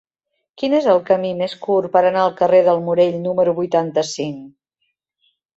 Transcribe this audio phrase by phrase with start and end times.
[0.61, 4.53] Quin és el camí més curt per anar al carrer del Morell número vuitanta-cinc?